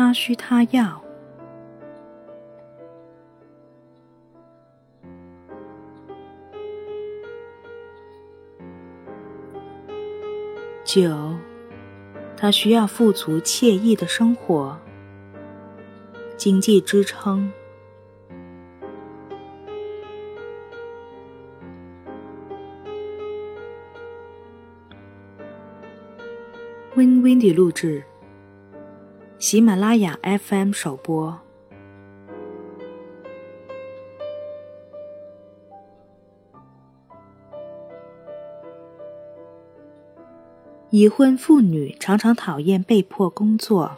[0.00, 1.04] 他需他要。
[10.82, 11.34] 九，
[12.34, 14.78] 他需要富足惬意的生活，
[16.34, 17.52] 经济支撑。
[26.94, 28.02] Win Windy 录制，
[29.40, 31.40] 喜马拉雅 FM 首播。
[40.90, 43.96] 已婚妇女常常讨厌被迫工作。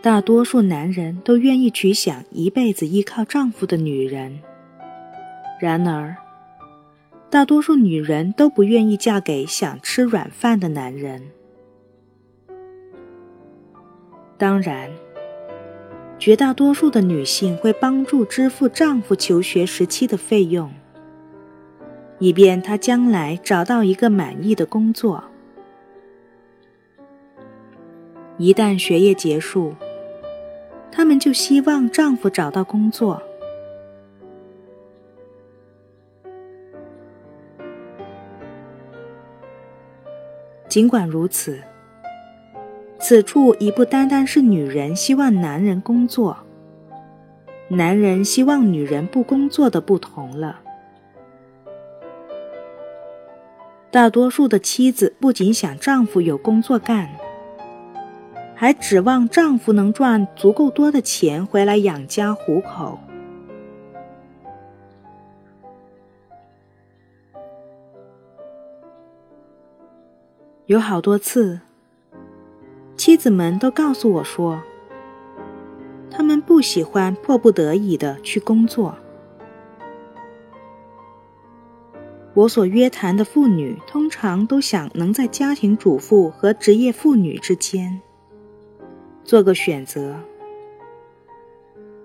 [0.00, 4.40] 大多数男人都愿意娶想一辈子依靠丈夫的女人。
[5.60, 6.16] 然而，
[7.30, 11.22] 大多数女人都不愿意嫁给想吃软饭的男人。
[14.36, 14.90] 当然，
[16.18, 20.72] 绝大多数的女性会帮助支付丈夫求学时期的费用，
[22.18, 25.22] 以便他将来找到一个满意的工作。
[28.38, 29.76] 一旦学业结束，
[30.90, 33.22] 她们就希望丈夫找到工作。
[40.70, 41.60] 尽管如此，
[43.00, 46.36] 此处已不单单是女人希望男人工作，
[47.66, 50.60] 男人希望女人不工作的不同了。
[53.90, 57.10] 大多数的妻子不仅想丈夫有工作干，
[58.54, 63.00] 还指望丈夫能赚足够多的钱回来养家糊口。
[70.70, 71.58] 有好多次，
[72.96, 74.62] 妻子们都告诉我说，
[76.08, 78.96] 他们不喜欢迫不得已的去工作。
[82.34, 88.00] 我所约谈的妇女通常都想能在家庭主妇和职业妇女之间
[89.24, 90.14] 做个选择，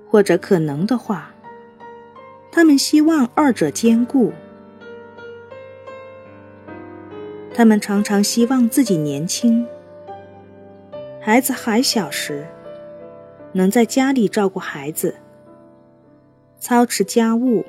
[0.10, 1.30] 或者可能的话，
[2.52, 4.34] 他们希望二者兼顾。
[7.58, 9.66] 他们常常希望自己年轻，
[11.22, 12.46] 孩子还小时，
[13.54, 15.16] 能在家里照顾孩子，
[16.60, 17.66] 操持家务。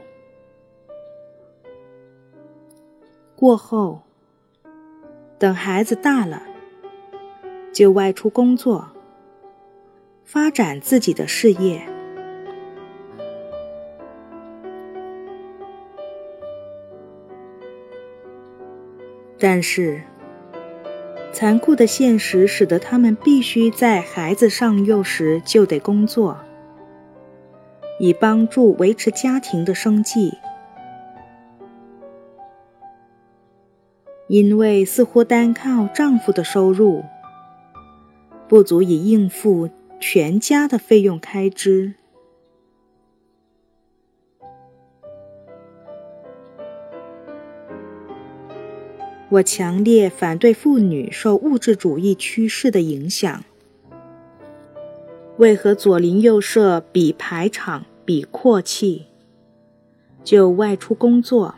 [3.36, 4.02] 过后，
[5.38, 6.42] 等孩子大了，
[7.72, 8.88] 就外出工作，
[10.24, 11.80] 发展自己的事业。
[19.48, 20.02] 但是，
[21.30, 26.36] 残酷的现实使得他们必须在孩子上幼时就得工作，
[28.00, 30.36] 以帮助维持家庭的生计。
[34.26, 37.04] 因为似乎单靠丈夫的收入，
[38.48, 39.70] 不足以应付
[40.00, 41.94] 全家的费用开支。
[49.28, 53.44] 我强烈反对妇女受物质主义趋势的影响。
[55.38, 59.06] 为何左邻右舍比排场、比阔气，
[60.22, 61.56] 就外出工作？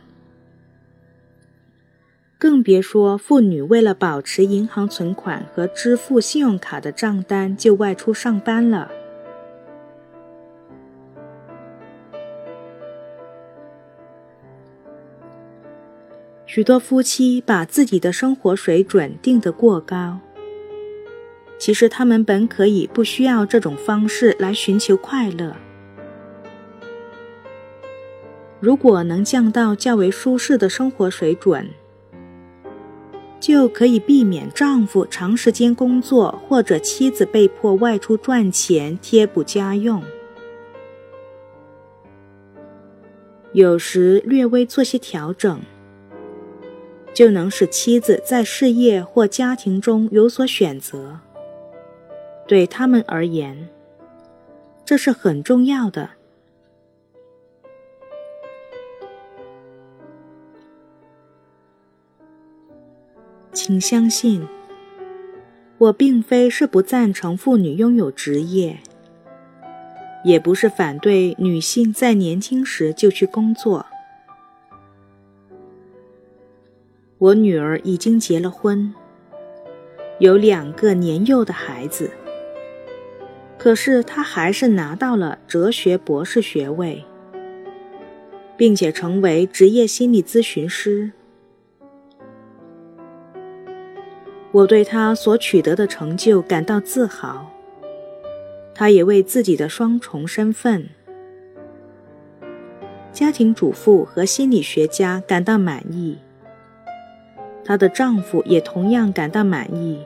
[2.38, 8.90] 更别说妇女为了保持银行存款和支付信用卡的账单，就外出上班了。
[16.58, 20.18] 许多夫妻把自己的生活水准定得过高，
[21.56, 25.54] 其实他们本可以不需要这种方式来寻求快乐。
[28.58, 31.70] 如果能降到较为舒适的生活水准，
[33.38, 40.02] 就可以避免丈夫长时间工作或者妻子被迫外出赚钱贴补家用。
[43.52, 45.60] 有时略微做些调整。
[47.18, 51.18] 就能使妻子在事业或家庭中有所选择。
[52.46, 53.68] 对他们而言，
[54.84, 56.10] 这是很重要的。
[63.52, 64.46] 请相信，
[65.78, 68.78] 我并非是不赞成妇女拥有职业，
[70.24, 73.84] 也不是反对女性在年轻时就去工作。
[77.18, 78.94] 我女儿已经结了婚，
[80.20, 82.12] 有两个年幼的孩子。
[83.58, 87.04] 可是她还是拿到了哲学博士学位，
[88.56, 91.10] 并且成为职业心理咨询师。
[94.52, 97.50] 我对她所取得的成就感到自豪，
[98.72, 100.88] 她也为自己的双重身份。
[103.12, 106.18] 家庭主妇和心理学家感到满意，
[107.68, 110.02] 她的丈夫也同样感到满意。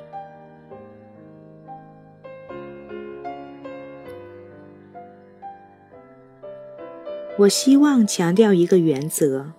[7.38, 9.52] 我希望强调一个原则，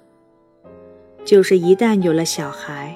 [1.23, 2.94] 就是一旦有了小孩，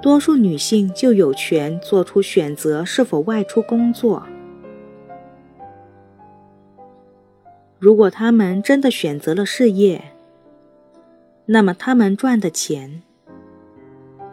[0.00, 4.26] 多数女性就有权做出选择是否外出工作。
[7.78, 10.12] 如果他们真的选择了事业，
[11.44, 13.02] 那么他们赚的钱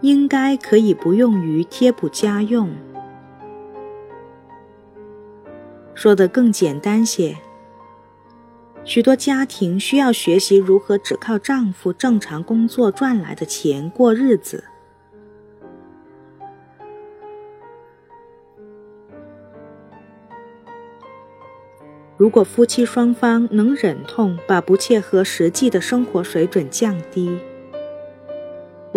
[0.02, 2.70] 应该可以不用于贴补家用。
[5.94, 7.38] 说的更简单些，
[8.84, 14.64] 许多家庭需要学习如何只靠丈夫正常工作赚来的钱过日子。
[22.16, 27.40] 如果夫妻双方能忍痛把不切合实际的生活水准降低，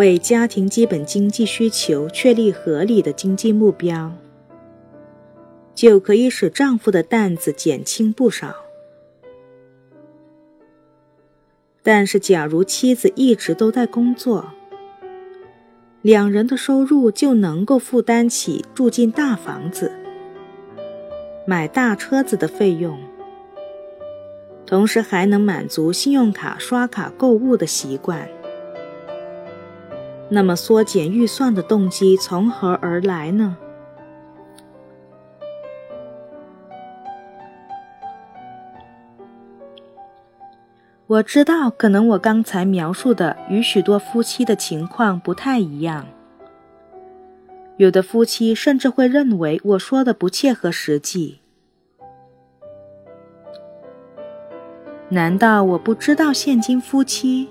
[0.00, 4.10] 为家庭基本经济需求确立合理的经济目标，
[5.74, 8.54] 就可以使丈夫的担子减轻不少。
[11.82, 14.46] 但是，假如妻子一直都在工作，
[16.00, 19.92] 两人的收入就能够负担起住进大房子、
[21.46, 22.98] 买大车子的费用。
[24.64, 28.26] 同时还能满足信用卡刷卡购物的习惯，
[30.32, 33.56] 那么缩减预算的动机从何而来呢？
[41.08, 46.06] 我知道，可能我刚才描述的与许多夫妻的情况不太一样，
[47.78, 51.40] 有的夫妻甚至会认为我说的不切合实际。
[55.08, 57.48] 难道我不知道现今夫妻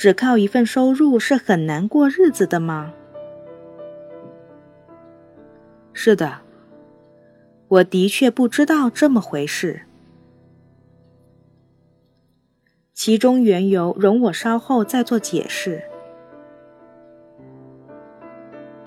[0.00, 2.94] 只靠一份收入是很难过日子的吗？
[5.92, 6.38] 是的，
[7.68, 9.82] 我的确不知道这么回事。
[12.94, 15.82] 其中缘由，容我稍后再做解释。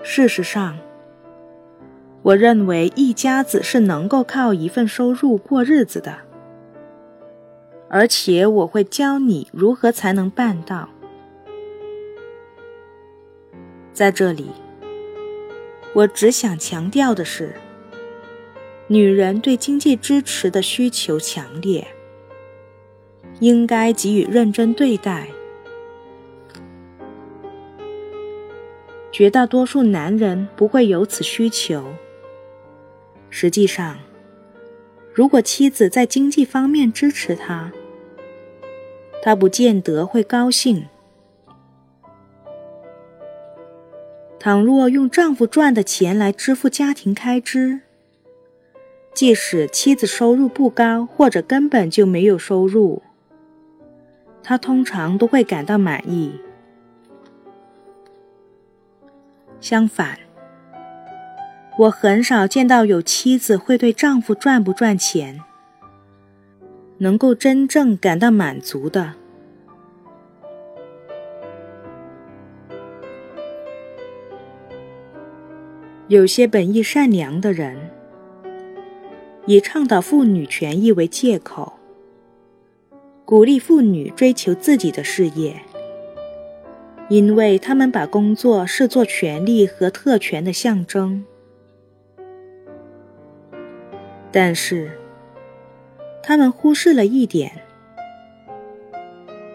[0.02, 0.76] 事实上，
[2.22, 6.12] 我认为一家子是能够靠一份收入过日子的。
[7.88, 10.88] 而且我会教你如何才能办到。
[13.94, 14.50] 在这里，
[15.94, 17.54] 我只想强调的是，
[18.88, 21.86] 女人对经济支持的需求强烈，
[23.38, 25.28] 应该给予认真对待。
[29.12, 31.94] 绝大多数男人不会有此需求。
[33.30, 33.96] 实际上，
[35.12, 37.70] 如果妻子在经济方面支持他，
[39.22, 40.86] 他不见得会高兴。
[44.44, 47.80] 倘若用丈夫赚的钱来支付家庭开支，
[49.14, 53.00] 即使妻子收入不高或者根本就没有收入，
[54.42, 56.38] 他通常都会感到满意。
[59.62, 60.18] 相反，
[61.78, 65.40] 我很少见到有妻子会对丈夫赚不赚钱。
[66.98, 69.14] 能够真正感到满足的，
[76.08, 77.76] 有些本意善良的人，
[79.46, 81.74] 以倡导妇女权益为借口，
[83.24, 85.62] 鼓励妇女追求自己的事业，
[87.08, 91.24] 因为他们把工作视作权利和特权的象征。
[94.30, 94.90] 但是。
[96.26, 97.52] 他们忽视了一点：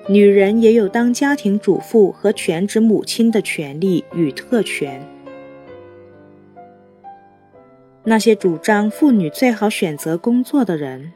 [0.07, 5.03] 女人也有当家庭主妇和全职母亲的权利与特权。
[8.09, 11.13] 那些主张妇女最好选择工作的人，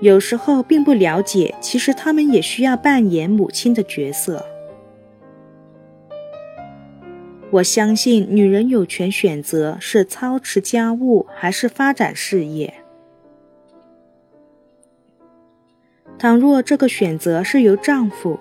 [0.00, 4.44] 有时候并不了解，其实他们也需要扮演母亲的角色。
[7.50, 12.74] 我相信，女人有权选择是操持家务还是发展事业。
[16.18, 18.38] 倘若这个选择是由丈夫，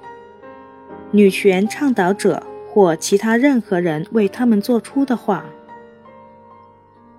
[1.12, 5.46] 女权倡导者或其他任何人为他们做出的话，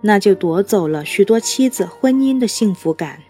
[0.06, 3.20] 那就夺走了许多妻子婚姻的幸福感。